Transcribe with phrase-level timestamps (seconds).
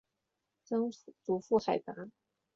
[0.63, 0.89] 曾
[1.23, 1.93] 祖父海达。